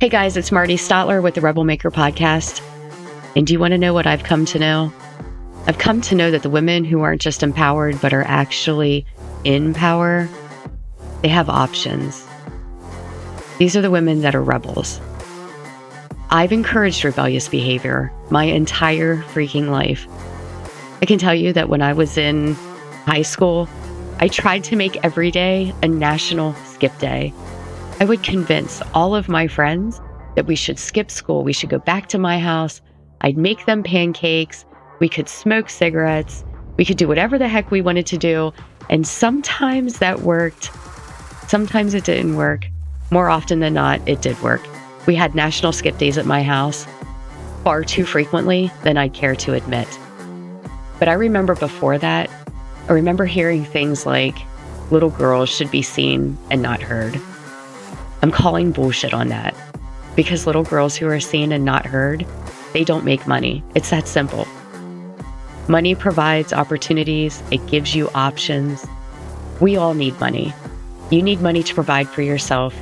[0.00, 2.62] Hey guys, it's Marti Statler with the Rebel Maker podcast.
[3.34, 4.92] And do you want to know what I've come to know?
[5.66, 9.04] I've come to know that the women who aren't just empowered, but are actually
[9.42, 10.28] in power,
[11.22, 12.24] they have options.
[13.58, 15.00] These are the women that are rebels.
[16.30, 20.06] I've encouraged rebellious behavior my entire freaking life.
[21.02, 22.54] I can tell you that when I was in
[23.06, 23.68] high school,
[24.20, 27.34] I tried to make every day a national skip day.
[28.00, 30.00] I would convince all of my friends
[30.36, 31.42] that we should skip school.
[31.42, 32.80] We should go back to my house.
[33.22, 34.64] I'd make them pancakes.
[35.00, 36.44] We could smoke cigarettes.
[36.76, 38.52] We could do whatever the heck we wanted to do.
[38.88, 40.70] And sometimes that worked.
[41.48, 42.68] Sometimes it didn't work.
[43.10, 44.64] More often than not, it did work.
[45.06, 46.86] We had national skip days at my house
[47.64, 49.88] far too frequently than I'd care to admit.
[51.00, 52.30] But I remember before that,
[52.88, 54.38] I remember hearing things like
[54.92, 57.20] little girls should be seen and not heard.
[58.22, 59.54] I'm calling bullshit on that
[60.16, 62.26] because little girls who are seen and not heard,
[62.72, 63.62] they don't make money.
[63.76, 64.46] It's that simple.
[65.68, 68.86] Money provides opportunities, it gives you options.
[69.60, 70.52] We all need money.
[71.10, 72.74] You need money to provide for yourself,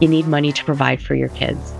[0.00, 1.74] you need money to provide for your kids.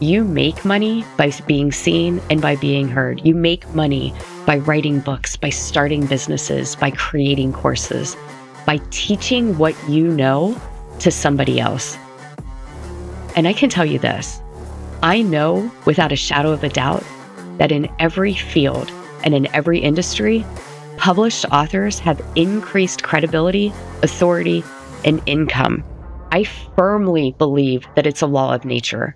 [0.00, 3.24] You make money by being seen and by being heard.
[3.24, 4.12] You make money
[4.46, 8.16] by writing books, by starting businesses, by creating courses,
[8.66, 10.60] by teaching what you know
[11.00, 11.96] to somebody else.
[13.36, 14.40] And I can tell you this
[15.02, 17.04] I know without a shadow of a doubt
[17.58, 18.90] that in every field
[19.22, 20.44] and in every industry,
[20.96, 23.72] published authors have increased credibility,
[24.02, 24.64] authority,
[25.04, 25.84] and income.
[26.32, 29.14] I firmly believe that it's a law of nature.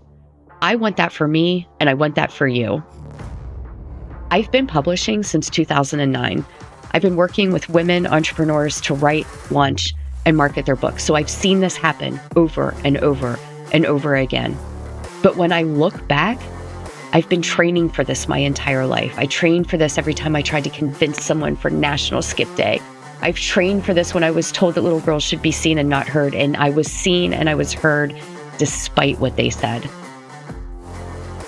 [0.61, 2.83] I want that for me, and I want that for you.
[4.31, 6.45] I've been publishing since 2009.
[6.93, 9.95] I've been working with women entrepreneurs to write, launch,
[10.29, 11.03] and market their books.
[11.05, 13.39] So I've seen this happen over and over
[13.73, 14.57] and over again.
[15.23, 16.39] But when I look back,
[17.15, 19.19] I've been training for this my entire life.
[19.19, 22.81] I trained for this every time I tried to convince someone for National Skip Day.
[23.23, 25.89] I've trained for this when I was told that little girls should be seen and
[25.89, 28.15] not heard, and I was seen and I was heard
[28.59, 29.89] despite what they said.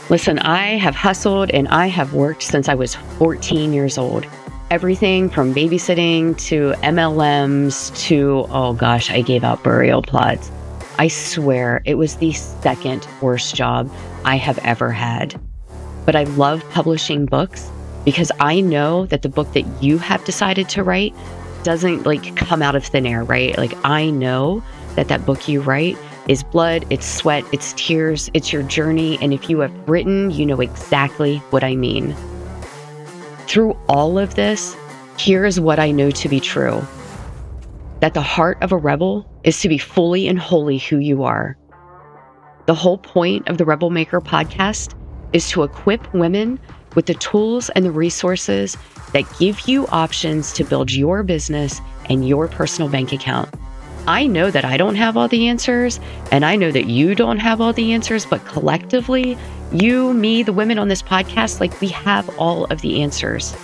[0.09, 4.27] Listen, I have hustled and I have worked since I was 14 years old
[4.71, 10.51] everything from babysitting to MLMs to, oh gosh, I gave out burial plots.
[10.97, 13.91] I swear it was the second worst job
[14.25, 15.41] I have ever had.
[16.07, 17.69] But I love publishing books
[18.05, 21.15] because I know that the book that you have decided to write
[21.65, 23.57] doesn't like come out of thin air, right?
[23.59, 24.63] Like I know
[24.95, 25.99] that that book you write
[26.29, 29.19] is blood, it's sweat, it's tears, it's your journey.
[29.21, 32.15] And if you have written, you know exactly what I mean.
[33.51, 34.77] Through all of this,
[35.19, 36.81] here is what I know to be true
[37.99, 41.59] that the heart of a rebel is to be fully and wholly who you are.
[42.67, 44.95] The whole point of the Rebel Maker podcast
[45.33, 46.61] is to equip women
[46.95, 48.77] with the tools and the resources
[49.15, 53.53] that give you options to build your business and your personal bank account.
[54.07, 56.01] I know that I don't have all the answers,
[56.33, 59.37] and I know that you don't have all the answers, but collectively,
[59.73, 63.55] you, me, the women on this podcast, like we have all of the answers.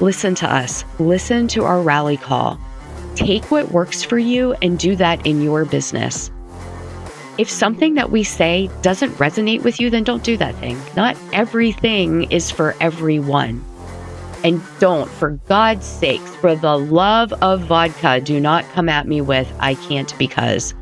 [0.00, 2.58] Listen to us, listen to our rally call.
[3.14, 6.30] Take what works for you and do that in your business.
[7.38, 10.80] If something that we say doesn't resonate with you, then don't do that thing.
[10.96, 13.64] Not everything is for everyone.
[14.44, 19.22] And don't, for God's sakes, for the love of vodka, do not come at me
[19.22, 20.74] with, I can't because.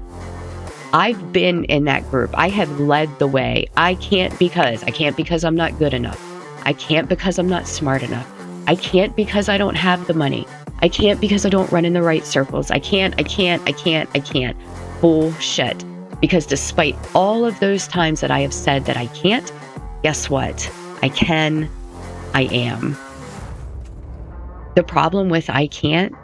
[0.93, 2.37] I've been in that group.
[2.37, 3.67] I have led the way.
[3.77, 4.83] I can't because.
[4.83, 6.21] I can't because I'm not good enough.
[6.67, 8.29] I can't because I'm not smart enough.
[8.67, 10.47] I can't because I don't have the money.
[10.83, 12.71] I can't because I don't run in the right circles.
[12.73, 14.57] I can't, I can't, I can't, I can't.
[15.01, 15.85] Bullshit.
[16.21, 19.53] Because despite all of those times that I have said that I can't,
[20.03, 20.71] guess what?
[21.01, 21.71] I can,
[22.35, 22.97] I am.
[24.75, 26.15] The problem with I can't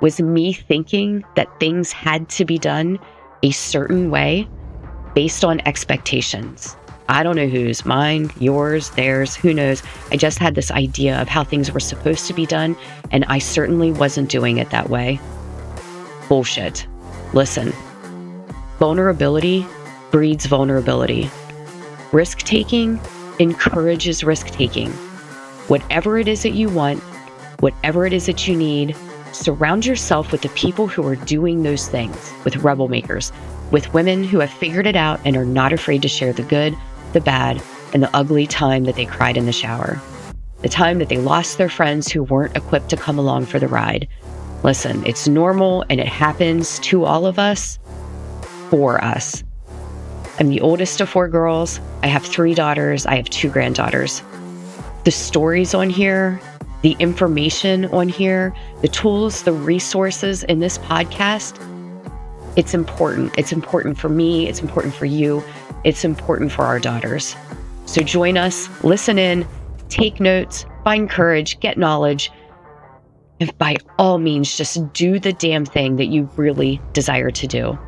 [0.00, 2.98] was me thinking that things had to be done
[3.42, 4.48] a certain way
[5.14, 6.76] based on expectations.
[7.08, 9.82] I don't know whose, mine, yours, theirs, who knows.
[10.12, 12.76] I just had this idea of how things were supposed to be done,
[13.10, 15.18] and I certainly wasn't doing it that way.
[16.28, 16.86] Bullshit.
[17.34, 17.72] Listen,
[18.78, 19.66] vulnerability
[20.12, 21.28] breeds vulnerability.
[22.12, 23.00] Risk taking
[23.40, 24.90] encourages risk taking.
[25.66, 27.02] Whatever it is that you want,
[27.60, 28.96] whatever it is that you need,
[29.32, 33.32] Surround yourself with the people who are doing those things, with rebel makers,
[33.70, 36.76] with women who have figured it out and are not afraid to share the good,
[37.12, 37.62] the bad,
[37.94, 40.00] and the ugly time that they cried in the shower.
[40.62, 43.68] The time that they lost their friends who weren't equipped to come along for the
[43.68, 44.08] ride.
[44.64, 47.78] Listen, it's normal and it happens to all of us,
[48.68, 49.44] for us.
[50.40, 51.80] I'm the oldest of four girls.
[52.02, 53.06] I have three daughters.
[53.06, 54.22] I have two granddaughters.
[55.04, 56.40] The stories on here,
[56.82, 61.58] the information on here, the tools, the resources in this podcast,
[62.56, 63.32] it's important.
[63.38, 64.48] It's important for me.
[64.48, 65.42] It's important for you.
[65.84, 67.36] It's important for our daughters.
[67.86, 69.46] So join us, listen in,
[69.88, 72.30] take notes, find courage, get knowledge,
[73.40, 77.78] and by all means, just do the damn thing that you really desire to do.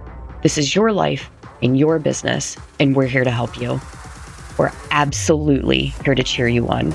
[0.43, 1.31] This is your life
[1.63, 3.79] and your business, and we're here to help you.
[4.59, 6.95] We're absolutely here to cheer you on.